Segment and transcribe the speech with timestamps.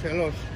[0.00, 0.47] 陈老师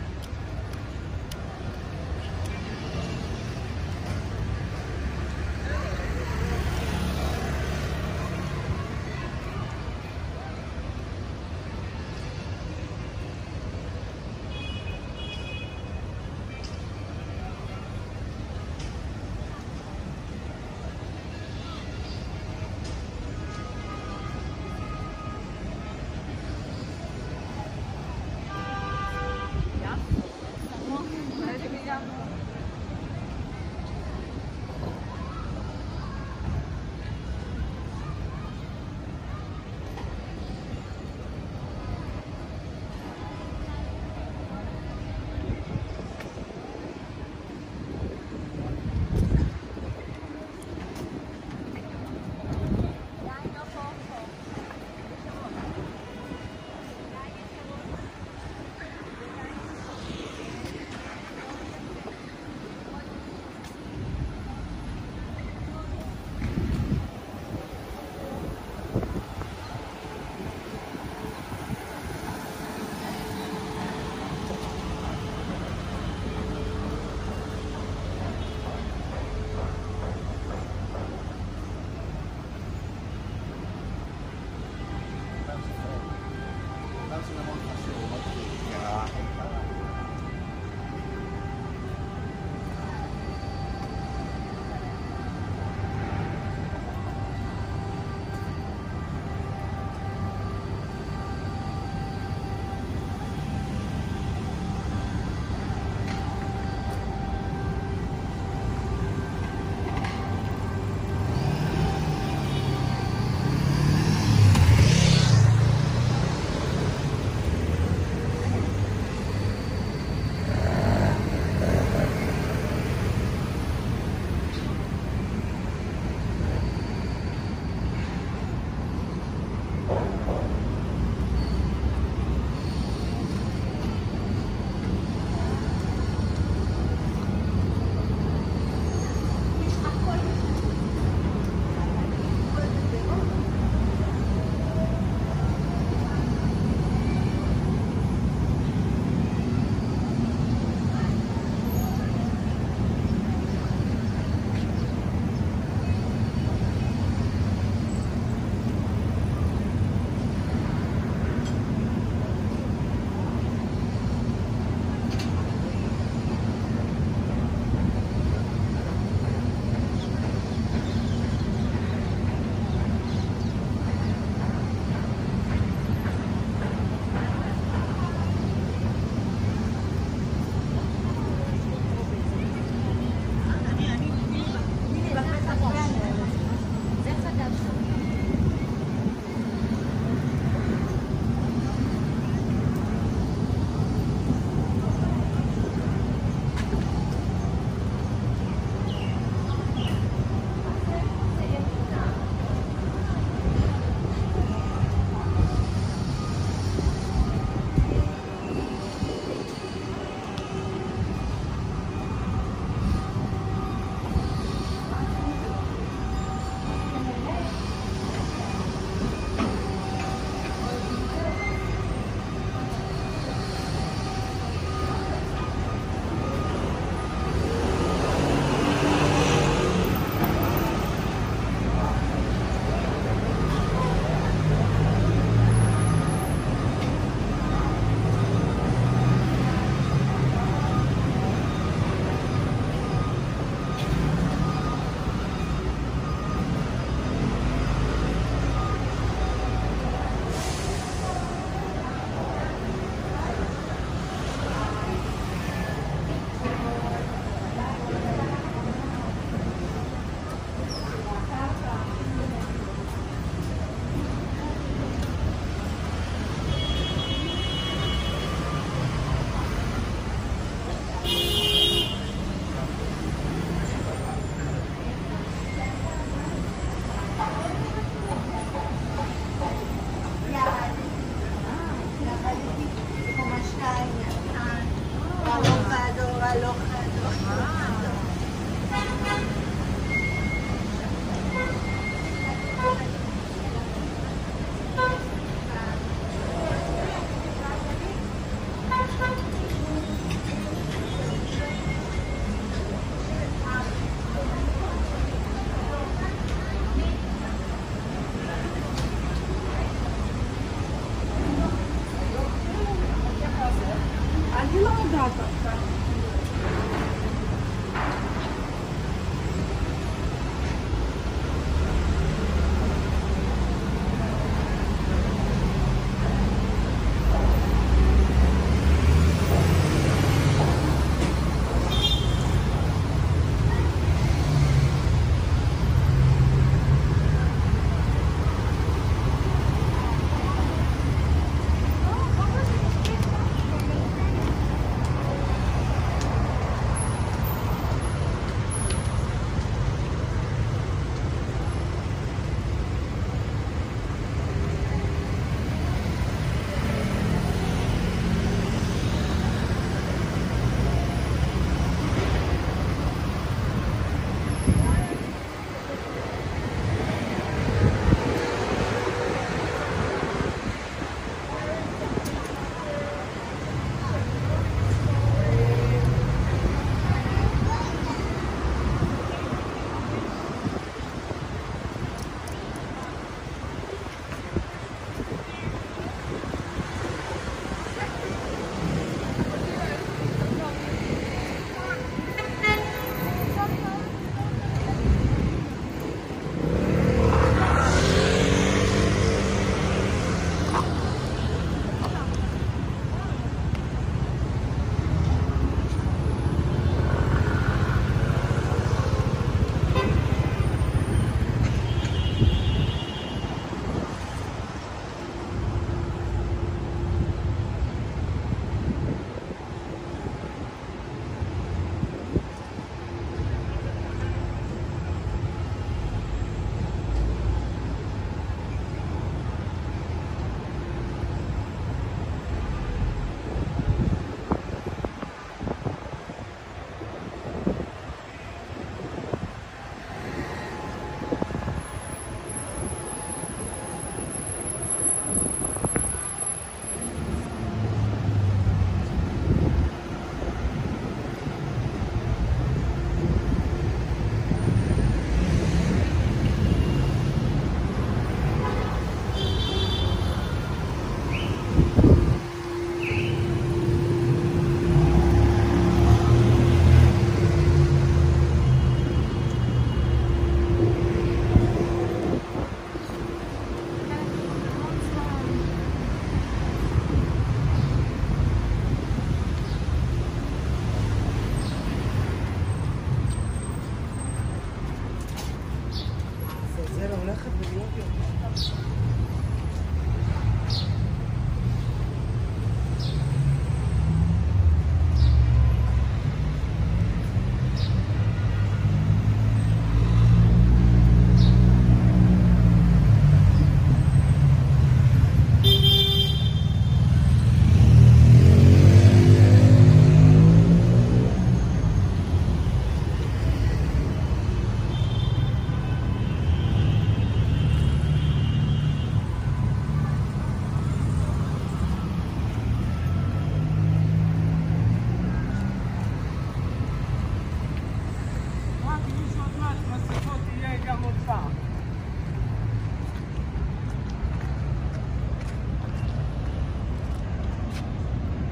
[314.92, 315.31] 大的。